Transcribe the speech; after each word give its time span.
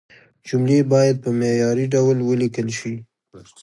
جملې 0.47 0.79
باید 0.93 1.15
په 1.23 1.29
معياري 1.39 1.85
ډول 1.93 2.17
ولیکل 2.21 2.67
شي. 2.79 2.93